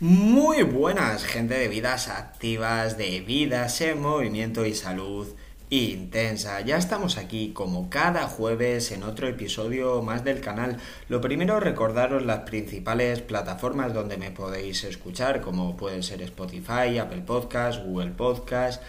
[0.00, 5.28] Muy buenas, gente de vidas activas, de vidas en movimiento y salud
[5.68, 6.62] intensa.
[6.62, 10.78] Ya estamos aquí como cada jueves en otro episodio más del canal.
[11.10, 17.20] Lo primero recordaros las principales plataformas donde me podéis escuchar, como pueden ser Spotify, Apple
[17.26, 18.82] Podcast, Google Podcast,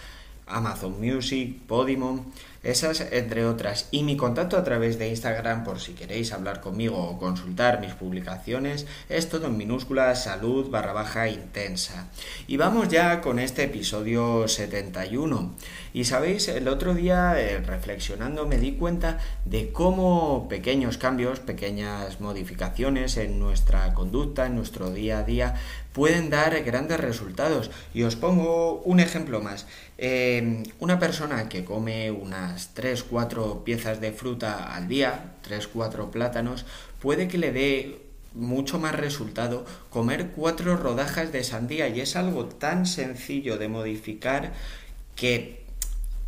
[0.47, 2.25] Amazon Music, Podimo.
[2.63, 3.87] Esas, entre otras.
[3.89, 7.93] Y mi contacto a través de Instagram, por si queréis hablar conmigo o consultar mis
[7.93, 12.07] publicaciones, es todo en minúscula salud barra baja intensa.
[12.45, 15.55] Y vamos ya con este episodio 71.
[15.93, 22.21] Y sabéis, el otro día eh, reflexionando me di cuenta de cómo pequeños cambios, pequeñas
[22.21, 25.55] modificaciones en nuestra conducta, en nuestro día a día,
[25.93, 27.71] pueden dar grandes resultados.
[27.93, 29.65] Y os pongo un ejemplo más.
[29.97, 36.11] Eh, una persona que come una 3, 4 piezas de fruta al día, 3, 4
[36.11, 36.65] plátanos,
[36.99, 41.87] puede que le dé mucho más resultado comer cuatro rodajas de sandía.
[41.89, 44.53] Y es algo tan sencillo de modificar
[45.15, 45.61] que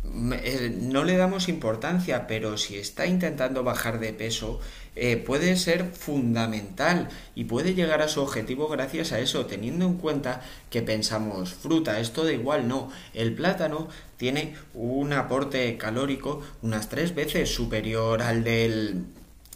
[0.04, 4.60] eh, no le damos importancia, pero si está intentando bajar de peso,
[4.96, 9.94] eh, puede ser fundamental y puede llegar a su objetivo gracias a eso, teniendo en
[9.94, 13.88] cuenta que pensamos fruta, esto da igual, no, el plátano
[14.24, 19.04] tiene un aporte calórico unas tres veces superior al del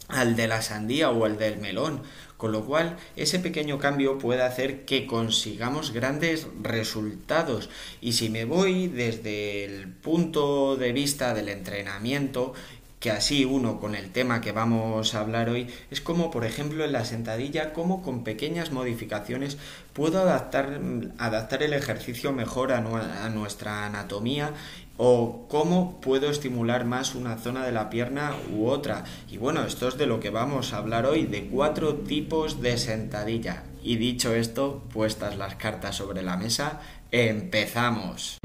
[0.09, 2.03] al de la sandía o al del melón,
[2.37, 7.71] con lo cual ese pequeño cambio puede hacer que consigamos grandes resultados.
[7.99, 12.53] Y si me voy desde el punto de vista del entrenamiento,
[12.99, 16.83] que así uno con el tema que vamos a hablar hoy es como por ejemplo
[16.83, 19.57] en la sentadilla como con pequeñas modificaciones
[19.93, 20.79] puedo adaptar,
[21.17, 24.53] adaptar el ejercicio mejor a, a nuestra anatomía
[25.01, 29.05] o cómo puedo estimular más una zona de la pierna u otra.
[29.31, 32.77] Y bueno, esto es de lo que vamos a hablar hoy, de cuatro tipos de
[32.77, 33.63] sentadilla.
[33.81, 38.39] Y dicho esto, puestas las cartas sobre la mesa, empezamos.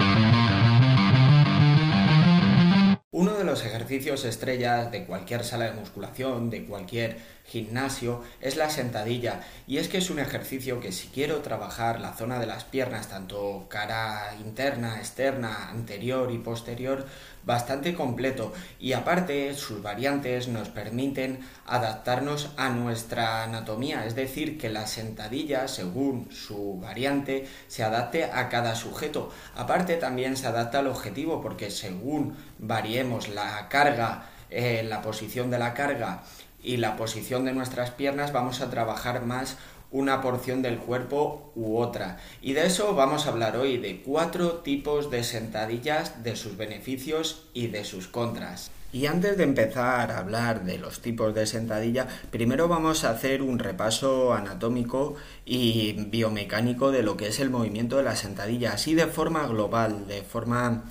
[3.16, 8.70] Uno de los ejercicios estrellas de cualquier sala de musculación, de cualquier gimnasio, es la
[8.70, 9.40] sentadilla.
[9.66, 13.08] Y es que es un ejercicio que si quiero trabajar la zona de las piernas,
[13.08, 17.06] tanto cara interna, externa, anterior y posterior,
[17.44, 18.52] bastante completo.
[18.80, 25.68] Y aparte, sus variantes nos permiten adaptarnos a nuestra anatomía, es decir, que la sentadilla,
[25.68, 29.30] según su variante, se adapte a cada sujeto.
[29.54, 35.58] Aparte, también se adapta al objetivo, porque según variemos la carga, eh, la posición de
[35.58, 36.22] la carga
[36.64, 39.58] y la posición de nuestras piernas, vamos a trabajar más
[39.90, 42.18] una porción del cuerpo u otra.
[42.42, 47.46] Y de eso vamos a hablar hoy, de cuatro tipos de sentadillas, de sus beneficios
[47.54, 48.72] y de sus contras.
[48.92, 53.42] Y antes de empezar a hablar de los tipos de sentadilla, primero vamos a hacer
[53.42, 58.94] un repaso anatómico y biomecánico de lo que es el movimiento de la sentadilla, así
[58.94, 60.84] de forma global, de forma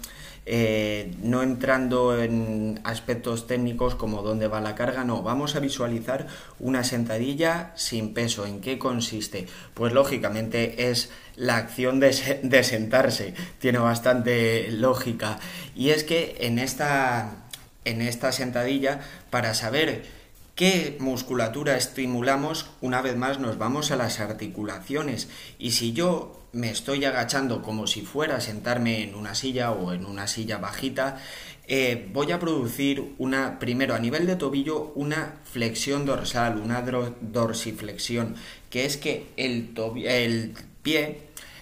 [0.46, 6.28] eh, no entrando en aspectos técnicos como dónde va la carga, no, vamos a visualizar
[6.60, 8.46] una sentadilla sin peso.
[8.46, 9.48] ¿En qué consiste?
[9.74, 15.40] Pues lógicamente es la acción de, de sentarse, tiene bastante lógica.
[15.76, 17.48] Y es que en esta,
[17.86, 19.00] en esta sentadilla,
[19.30, 20.24] para saber
[20.56, 22.70] ¿Qué musculatura estimulamos?
[22.80, 25.28] Una vez más nos vamos a las articulaciones
[25.58, 29.94] y si yo me estoy agachando como si fuera a sentarme en una silla o
[29.94, 31.18] en una silla bajita,
[31.68, 36.82] eh, voy a producir una, primero a nivel de tobillo, una flexión dorsal, una
[37.22, 38.36] dorsiflexión,
[38.70, 39.74] que es que el,
[40.06, 41.22] el pie,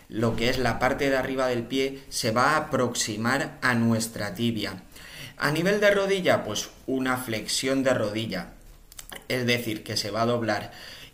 [0.10, 4.34] lo que es la parte de arriba del pie, se va a aproximar a nuestra
[4.34, 4.84] tibia.
[5.38, 8.50] A nivel de rodilla, pues una flexión de rodilla
[9.28, 10.72] es decir, que se va a doblar.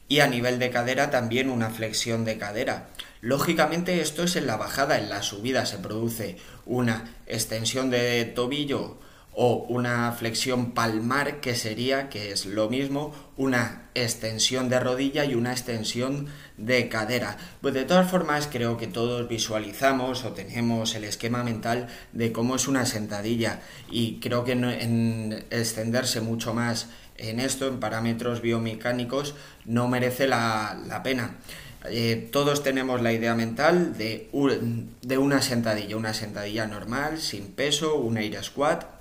[0.08, 2.88] Y a nivel de cadera también una flexión de cadera.
[3.22, 9.00] Lógicamente esto es en la bajada, en la subida se produce una extensión de tobillo
[9.40, 15.36] o una flexión palmar que sería, que es lo mismo, una extensión de rodilla y
[15.36, 16.28] una extensión
[16.58, 17.38] de cadera.
[17.62, 22.56] Pues de todas formas creo que todos visualizamos o tenemos el esquema mental de cómo
[22.56, 23.62] es una sentadilla
[23.92, 26.88] y creo que en extenderse mucho más
[27.18, 29.36] en esto, en parámetros biomecánicos,
[29.66, 31.38] no merece la, pena.
[31.86, 38.18] Eh, todos tenemos la idea mental de, una sentadilla, una sentadilla normal, sin peso, un
[38.18, 38.98] air squat,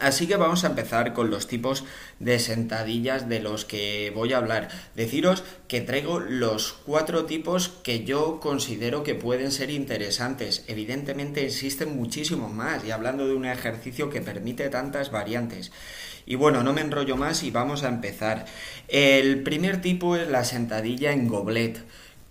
[0.00, 1.82] Así que vamos a empezar con los tipos
[2.18, 4.68] de sentadillas de los que voy a hablar.
[4.94, 10.62] Deciros que traigo los cuatro tipos que yo considero que pueden ser interesantes.
[10.68, 15.72] Evidentemente existen muchísimos más y hablando de un ejercicio que permite tantas variantes.
[16.26, 18.44] Y bueno, no me enrollo más y vamos a empezar.
[18.88, 21.82] El primer tipo es la sentadilla en goblet.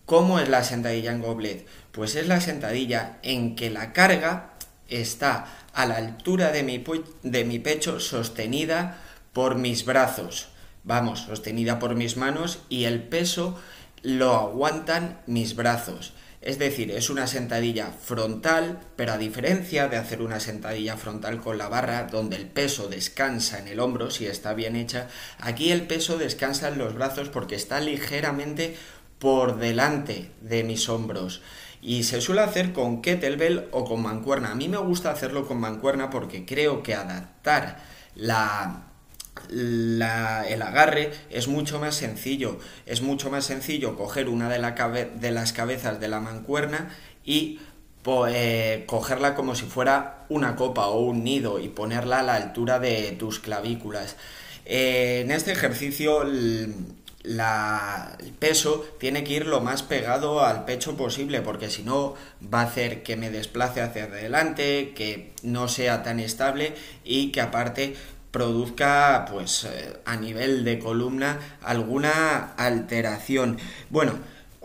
[0.08, 1.68] ¿Cómo es la sentadilla en goblet?
[1.92, 4.54] Pues es la sentadilla en que la carga
[4.88, 6.82] está a la altura de mi,
[7.24, 9.02] de mi pecho sostenida
[9.34, 10.48] por mis brazos.
[10.86, 13.60] Vamos, sostenida por mis manos y el peso
[14.02, 16.14] lo aguantan mis brazos.
[16.40, 21.58] Es decir, es una sentadilla frontal, pero a diferencia de hacer una sentadilla frontal con
[21.58, 25.10] la barra, donde el peso descansa en el hombro, si está bien hecha,
[25.40, 28.78] aquí el peso descansa en los brazos porque está ligeramente
[29.20, 31.42] por delante de mis hombros.
[31.82, 34.52] Y se suele hacer con kettlebell o con mancuerna.
[34.52, 37.84] A mí me gusta hacerlo con mancuerna porque creo que adaptar
[38.16, 38.84] la,
[39.50, 42.60] el agarre es mucho más sencillo.
[42.86, 46.90] Es mucho más sencillo coger una de, de las cabezas de la mancuerna
[47.24, 47.60] y
[48.30, 52.80] eh, cogerla como si fuera una copa o un nido y ponerla a la altura
[52.80, 54.16] de tus clavículas.
[54.66, 56.24] Eh, en este ejercicio
[57.28, 62.16] el peso tiene que ir lo más pegado al pecho posible porque si no
[62.54, 67.42] va a hacer que me desplace hacia adelante, que no sea tan estable y que
[67.42, 67.96] aparte
[68.32, 73.58] produzca pues eh, a nivel de columna alguna alteración.
[73.90, 74.14] Bueno,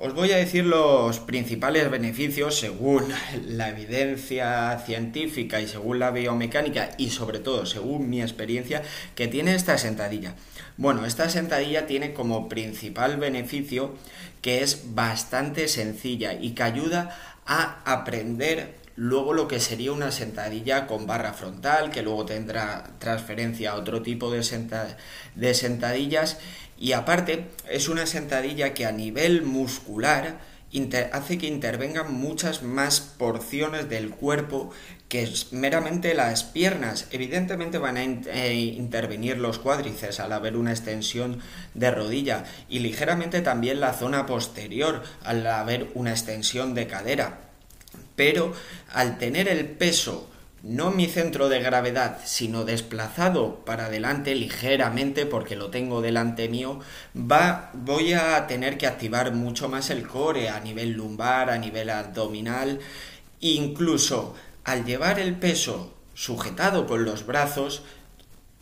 [0.05, 3.05] os voy a decir los principales beneficios según
[3.47, 8.83] la evidencia científica y según la biomecánica y sobre todo según mi experiencia
[9.15, 10.35] que tiene esta sentadilla.
[10.77, 13.95] Bueno, esta sentadilla tiene como principal beneficio
[14.41, 17.17] que es bastante sencilla y que ayuda
[17.47, 23.73] a aprender luego lo que sería una sentadilla con barra frontal, que luego tendrá transferencia
[23.73, 24.43] a otro tipo de,
[25.55, 26.39] sentadillas
[26.83, 30.41] y aparte es una sentadilla que a nivel muscular
[31.13, 34.73] hace que intervengan muchas más porciones del cuerpo
[35.09, 37.07] que meramente las piernas.
[37.13, 41.39] Evidentemente van a eh, intervenir los cuádriceps al haber una extensión
[41.75, 47.43] de rodilla y ligeramente también la zona posterior al haber una extensión de cadera.
[48.17, 48.55] Pero
[48.93, 50.32] al tener el peso
[50.63, 56.79] no mi centro de gravedad, sino desplazado para adelante ligeramente porque lo tengo delante mío,
[57.17, 61.91] va, voy a tener que activar mucho más el core a nivel lumbar, a nivel
[61.91, 62.79] abdominal,
[63.41, 67.83] incluso al llevar el peso sujetado con los brazos,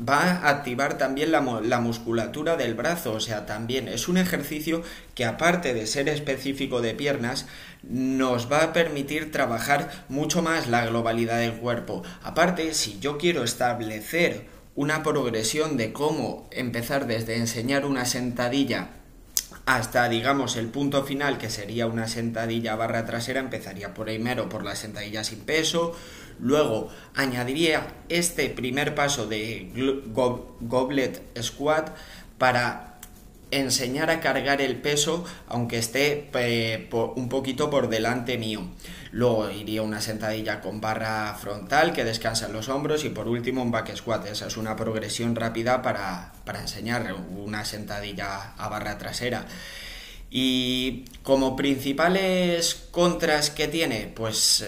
[0.09, 4.83] va a activar también la, la, musculatura del brazo, o sea, también es un ejercicio
[5.15, 7.47] que aparte de ser específico de piernas,
[7.83, 12.03] nos va a permitir trabajar mucho más la globalidad del cuerpo.
[12.23, 18.89] Aparte, si yo quiero establecer una progresión de cómo empezar desde enseñar una sentadilla
[19.67, 24.65] hasta digamos el punto final que sería una sentadilla barra trasera empezaría por primero por
[24.65, 25.95] la sentadilla sin peso
[26.41, 29.71] luego añadiría este primer paso de
[30.61, 31.91] goblet squat
[32.39, 32.91] para
[33.51, 36.31] enseñar a cargar el peso aunque esté
[36.93, 38.63] un poquito por delante mío.
[39.13, 43.63] Luego iría una sentadilla con barra frontal que descansa en los hombros y por último
[43.63, 44.27] un back squat.
[44.27, 49.47] Esa es una progresión rápida para, para enseñar una sentadilla a barra trasera.
[50.31, 54.65] Y como principales contras que tiene, pues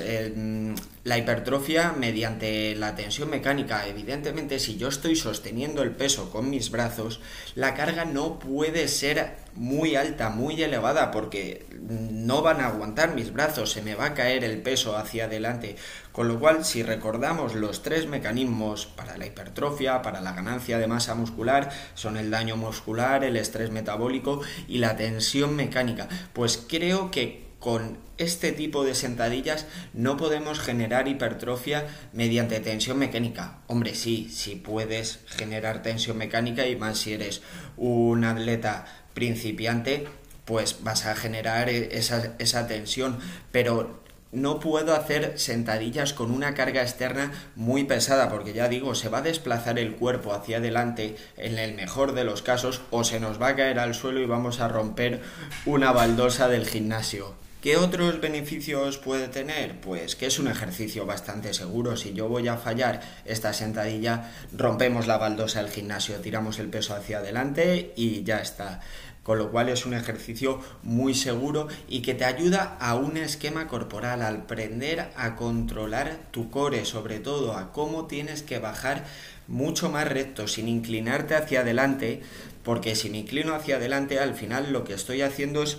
[1.04, 3.86] la hipertrofia mediante la tensión mecánica.
[3.86, 7.20] Evidentemente, si yo estoy sosteniendo el peso con mis brazos,
[7.54, 13.32] la carga no puede ser muy alta, muy elevada, porque no van a aguantar mis
[13.32, 15.76] brazos, se me va a caer el peso hacia adelante.
[16.12, 20.86] Con lo cual, si recordamos los tres mecanismos para la hipertrofia, para la ganancia de
[20.86, 27.10] masa muscular, son el daño muscular, el estrés metabólico y la tensión mecánica, pues creo
[27.10, 33.58] que con este tipo de sentadillas no podemos generar hipertrofia mediante tensión mecánica.
[33.68, 37.40] Hombre, sí, sí puedes generar tensión mecánica y más si eres
[37.76, 40.08] un atleta principiante,
[40.44, 43.18] pues vas a generar esa, esa tensión,
[43.52, 44.02] pero
[44.32, 49.18] no puedo hacer sentadillas con una carga externa muy pesada porque ya digo, se va
[49.18, 53.40] a desplazar el cuerpo hacia adelante en el mejor de los casos o se nos
[53.40, 55.20] va a caer al suelo y vamos a romper
[55.64, 57.40] una baldosa del gimnasio.
[57.62, 59.80] ¿Qué otros beneficios puede tener?
[59.80, 61.96] Pues que es un ejercicio bastante seguro.
[61.96, 66.92] Si yo voy a fallar esta sentadilla, rompemos la baldosa del gimnasio, tiramos el peso
[66.92, 68.80] hacia adelante y ya está.
[69.22, 73.68] Con lo cual es un ejercicio muy seguro y que te ayuda a un esquema
[73.68, 79.04] corporal, al aprender a controlar tu core, sobre todo a cómo tienes que bajar
[79.46, 82.22] mucho más recto, sin inclinarte hacia adelante,
[82.64, 85.78] porque si me inclino hacia adelante, al final lo que estoy haciendo es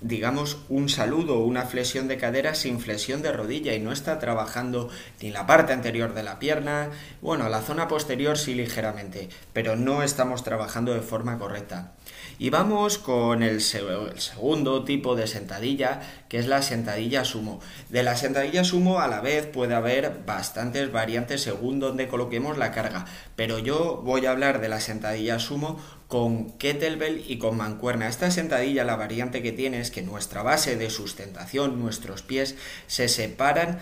[0.00, 4.90] digamos, un saludo una flexión de cadera sin flexión de rodilla y no está trabajando
[5.22, 6.90] ni la parte anterior de la pierna,
[7.22, 11.92] bueno, la zona posterior sí ligeramente, pero no estamos trabajando de forma correcta.
[12.38, 17.60] Y vamos con el, segundo tipo de sentadilla, que es la sentadilla sumo.
[17.88, 22.72] De la sentadilla sumo a la vez puede haber bastantes variantes según donde coloquemos la
[22.72, 28.08] carga, pero yo voy a hablar de la sentadilla sumo con kettlebell y con mancuerna.
[28.08, 33.08] Esta sentadilla, la variante que tiene es que nuestra base de sustentación, nuestros pies, se
[33.08, 33.80] separan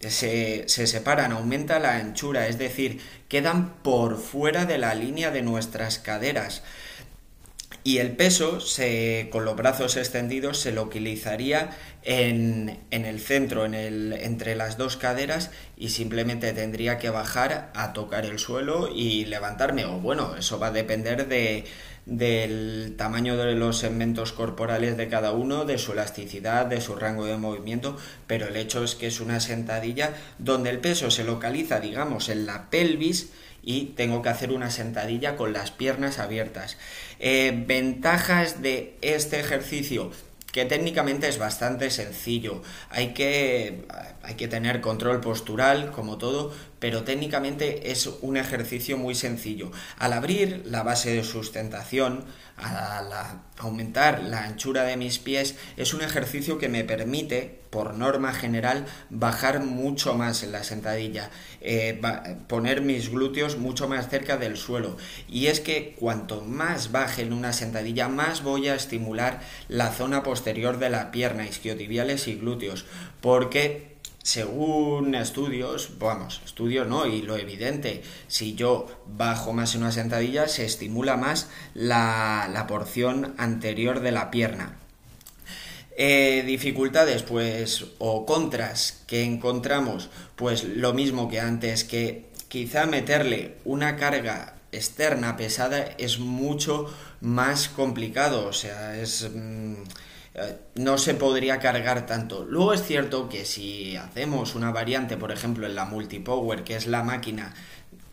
[0.00, 5.40] se, se, separan, aumenta la anchura, es decir, quedan por fuera de la línea de
[5.40, 6.62] nuestras caderas
[7.86, 11.70] y el peso se, con los brazos extendidos se localizaría
[12.02, 17.70] en, en el centro, en el, entre las dos caderas y simplemente tendría que bajar
[17.76, 19.84] a tocar el suelo y levantarme.
[19.84, 21.64] O bueno, eso va a depender de,
[22.06, 27.24] del tamaño de los segmentos corporales de cada uno, de su elasticidad, de su rango
[27.24, 31.78] de movimiento, pero el hecho es que es una sentadilla donde el peso se localiza,
[31.78, 33.30] digamos, en la pelvis,
[33.66, 36.78] y tengo que hacer una sentadilla con las piernas abiertas.
[37.18, 40.12] Eh, ventajas de este ejercicio
[40.52, 42.62] que técnicamente es bastante sencillo.
[42.88, 43.84] Hay que,
[44.22, 46.54] hay que tener control postural, como todo,
[46.86, 49.72] pero técnicamente es un ejercicio muy sencillo.
[49.98, 52.24] Al abrir la base de sustentación,
[52.56, 53.08] al
[53.58, 58.86] aumentar la anchura de mis pies, es un ejercicio que me permite, por norma general,
[59.10, 62.00] bajar mucho más en la sentadilla, eh,
[62.46, 64.96] poner mis glúteos mucho más cerca del suelo.
[65.28, 70.22] Y es que cuanto más baje en una sentadilla, más voy a estimular la zona
[70.22, 72.86] posterior de la pierna, isquiotibiales y glúteos,
[73.20, 73.95] porque
[74.26, 80.48] según estudios, vamos, estudios no, y lo evidente, si yo bajo más en una sentadilla,
[80.48, 84.78] se estimula más la, porción anterior de la pierna.
[85.96, 93.58] Eh, dificultades, pues, o contras que encontramos, pues lo mismo que antes, que quizá meterle
[93.64, 99.30] una carga externa pesada es mucho más complicado, o sea, es...
[99.32, 99.84] Mm,
[100.74, 102.44] no se podría cargar tanto.
[102.44, 106.86] Luego es cierto que si hacemos una variante, por ejemplo, en la multipower, que es
[106.86, 107.54] la máquina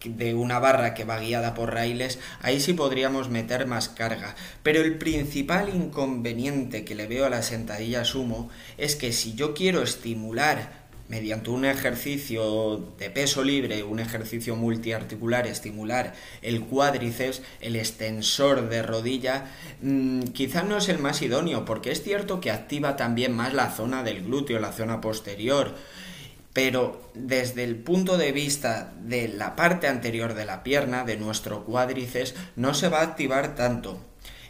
[0.04, 4.36] de una barra que va guiada por raíles, ahí sí podríamos meter más carga.
[4.62, 9.54] Pero el principal inconveniente que le veo a la sentadilla sumo es que si yo
[9.54, 17.76] quiero estimular mediante un ejercicio de peso libre, un ejercicio multiarticular, estimular el cuádriceps, el
[17.76, 19.46] extensor de rodilla,
[19.82, 23.72] mm, quizá no es el más idóneo, porque es cierto que activa también más la
[23.72, 25.76] zona del glúteo, la zona posterior,
[26.54, 31.66] pero desde el punto de vista de la parte anterior de la pierna, de nuestro
[31.66, 34.00] cuádriceps, no se va a activar tanto.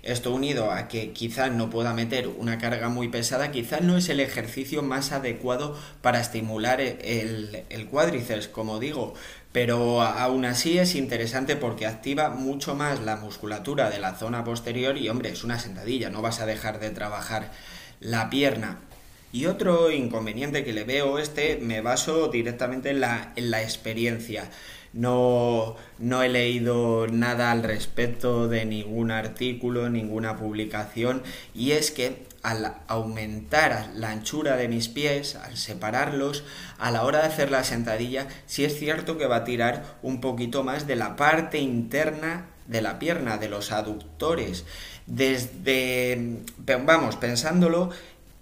[0.04, 4.10] Esto unido a que quizás no pueda meter una carga muy pesada, quizás no es
[4.10, 9.14] el ejercicio más adecuado para estimular el, el cuádriceps, como digo,
[9.54, 14.98] pero aún así es interesante porque activa mucho más la musculatura de la zona posterior
[14.98, 17.52] y hombre, es una sentadilla, no vas a dejar de trabajar
[18.02, 18.80] la pierna.
[19.32, 24.50] Y otro inconveniente que le veo este me baso directamente en la experiencia
[24.94, 31.24] no, no he leído nada al respecto de ningún artículo, ninguna publicación,
[31.54, 36.44] y es que al aumentar la anchura de mis pies, al separarlos,
[36.78, 40.22] a la hora de hacer la sentadilla, sí es cierto que va a tirar un
[40.22, 44.66] poquito más de la parte interna de la pierna, de los aductores.
[45.06, 46.40] Desde,
[46.86, 47.90] vamos, pensándolo,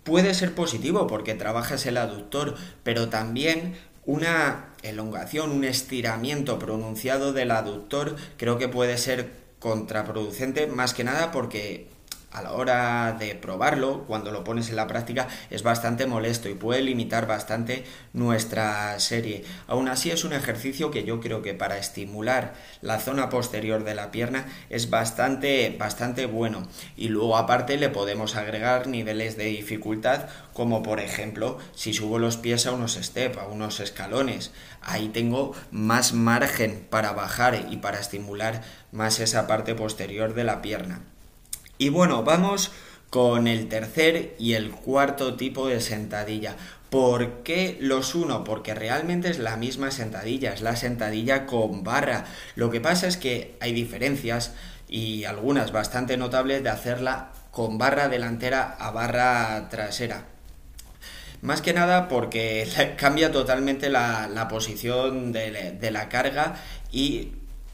[0.03, 7.51] puede ser positivo porque trabajas el aductor, pero también una elongación, un estiramiento pronunciado del
[7.51, 11.87] aductor creo que puede ser contraproducente más que nada porque
[12.31, 16.53] a la hora de probarlo, cuando lo pones en la práctica, es bastante molesto y
[16.53, 17.83] puede limitar bastante
[18.13, 19.43] nuestra serie.
[19.67, 23.95] Aún así es un ejercicio que yo creo que para estimular la zona posterior de
[23.95, 26.67] la pierna es bastante, bastante bueno.
[26.95, 32.37] Y luego aparte le podemos agregar niveles de dificultad, como por ejemplo si subo los
[32.37, 34.51] pies a unos step, a unos escalones.
[34.81, 38.61] Ahí tengo más margen para bajar y para estimular
[38.91, 41.01] más esa parte posterior de la pierna.
[41.81, 42.69] Y bueno, vamos
[43.09, 46.55] con el tercer y el cuarto tipo de sentadilla.
[46.91, 48.43] ¿Por qué los uno?
[48.43, 52.25] Porque realmente es la misma sentadilla, es la sentadilla con barra.
[52.53, 54.53] Lo que pasa es que hay diferencias
[54.87, 60.25] y algunas bastante notables de hacerla con barra delantera a barra trasera.
[61.41, 66.57] Más que nada porque cambia totalmente la, posición de, la carga
[66.91, 67.29] y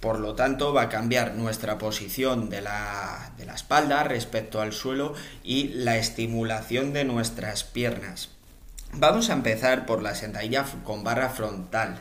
[0.08, 4.72] por lo tanto va a cambiar nuestra posición de la, de la espalda respecto al
[4.72, 8.30] suelo y la estimulación de nuestras piernas.
[8.94, 12.00] Vamos a empezar por la sentadilla con barra frontal.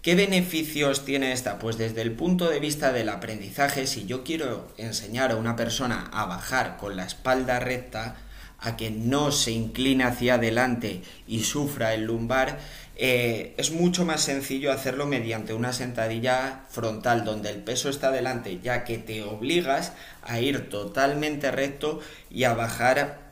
[0.00, 1.58] ¿Qué beneficios tiene esta?
[1.58, 6.08] Pues desde el punto de vista del aprendizaje, si yo quiero enseñar a una persona
[6.14, 8.16] a bajar con la espalda recta,
[8.58, 12.58] a que no se incline hacia adelante y sufra el lumbar,
[12.96, 18.60] eh, es mucho más sencillo hacerlo mediante una sentadilla frontal donde el peso está delante,
[18.60, 23.24] ya que te obligas a ir totalmente recto y a bajar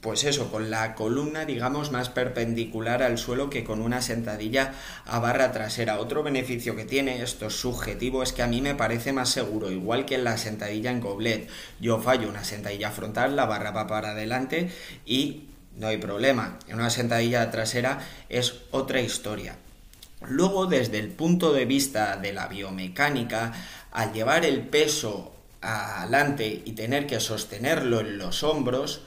[0.00, 4.74] pues eso, con la columna, digamos, más perpendicular al suelo que con una sentadilla
[5.06, 5.98] a barra trasera.
[5.98, 9.70] Otro beneficio que tiene, esto es subjetivo, es que a mí me parece más seguro,
[9.70, 11.48] igual que en la sentadilla en goblet.
[11.80, 14.70] Yo fallo una sentadilla frontal, la barra va para adelante
[15.04, 16.58] y no hay problema.
[16.72, 19.56] Una sentadilla trasera es otra historia.
[20.28, 23.52] Luego, desde el punto de vista de la biomecánica,
[23.90, 29.02] al llevar el peso adelante y tener que sostenerlo en los hombros,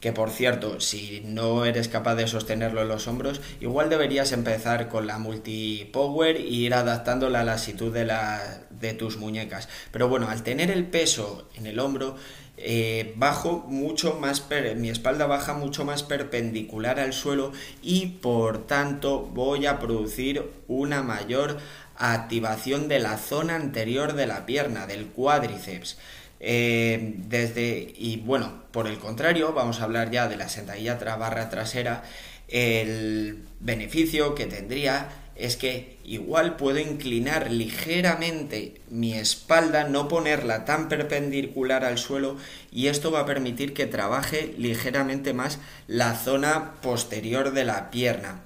[0.00, 4.88] que por cierto, si no eres capaz de sostenerlo en los hombros, igual deberías empezar
[4.88, 9.68] con la multipower e ir adaptando la lasitud de, la, de tus muñecas.
[9.92, 12.16] Pero bueno, al tener el peso en el hombro,
[12.56, 14.46] eh, bajo mucho más,
[14.76, 21.02] mi espalda baja mucho más perpendicular al suelo y por tanto voy a producir una
[21.02, 21.58] mayor
[21.96, 25.96] activación de la zona anterior de la pierna, del cuádriceps.
[26.42, 31.50] Eh, desde, y bueno, por el contrario, vamos a hablar ya de la sentadilla barra
[31.50, 32.02] trasera.
[32.48, 35.08] El beneficio que tendría
[35.40, 42.36] es que igual puedo inclinar ligeramente mi espalda, no ponerla tan perpendicular al suelo
[42.70, 48.42] y esto va a permitir que trabaje ligeramente más la zona posterior de la pierna.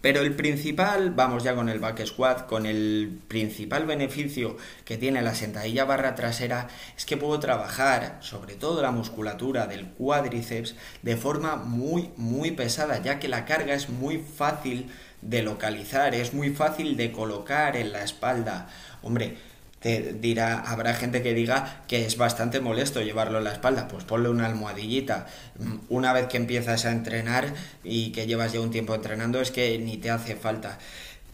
[0.00, 5.22] Pero el principal, vamos ya con el back squat, con el principal beneficio que tiene
[5.22, 11.16] la sentadilla barra trasera es que puedo trabajar sobre todo la musculatura del cuádriceps de
[11.16, 14.88] forma muy muy pesada, ya que la carga es muy fácil
[15.22, 18.68] de localizar, es muy fácil de colocar en la espalda.
[19.02, 19.36] Hombre,
[19.80, 24.04] te dirá, habrá gente que diga que es bastante molesto llevarlo en la espalda, pues
[24.04, 25.26] ponle una almohadillita.
[25.58, 27.54] Mm, una vez que empiezas a entrenar
[27.84, 30.78] y que llevas ya un tiempo entrenando, es que ni te hace falta.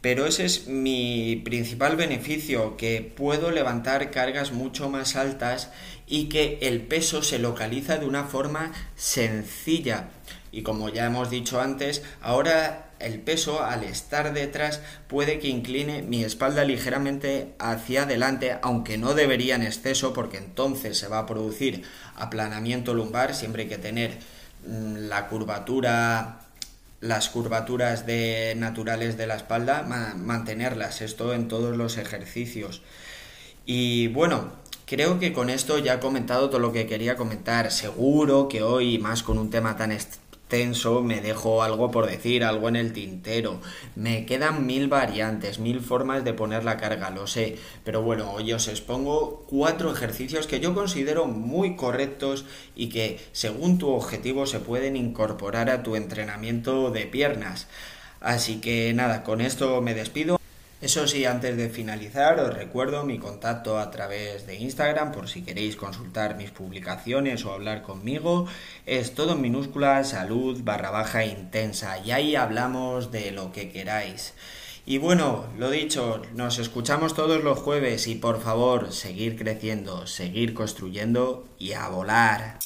[0.03, 5.71] Pero ese es mi principal beneficio, que puedo levantar cargas mucho más altas
[6.07, 10.11] y que el peso se localiza de una forma sencilla.
[10.53, 16.03] Y como ya hemos dicho antes, ahora el peso al estar detrás puede que incline
[16.03, 21.27] mi espalda ligeramente hacia adelante, aunque no debería en exceso porque entonces se va a
[21.27, 21.83] producir
[22.15, 24.19] aplanamiento lumbar, siempre hay que tener
[24.67, 26.41] mm, la curvatura
[27.05, 32.81] las curvaturas de naturales de la espalda, mantenerlas, esto en todos los ejercicios.
[33.67, 34.53] Y bueno,
[34.87, 37.71] creo que con esto ya he comentado todo lo que quería comentar.
[37.71, 39.93] Seguro que hoy, más con un tema tan
[40.49, 43.61] tenso, me dejo algo por decir, algo en el tintero.
[43.97, 47.59] Me quedan mil variantes, mil formas de poner la carga, lo sé.
[47.85, 53.79] Pero bueno, hoy os expongo cuatro ejercicios que yo considero muy correctos y que según
[53.79, 57.69] tu objetivo se pueden incorporar a tu entrenamiento de piernas.
[58.21, 60.39] Así que nada, con esto me despido.
[60.85, 65.41] Eso sí, antes de finalizar, os recuerdo mi contacto a través de Instagram por si
[65.41, 68.47] queréis consultar mis publicaciones o hablar conmigo.
[68.85, 74.35] Es todo en minúscula salud barra baja intensa y ahí hablamos de lo que queráis.
[74.85, 80.53] Y bueno, lo dicho, nos escuchamos todos los jueves y por favor, seguir creciendo, seguir
[80.53, 82.59] construyendo y a volar.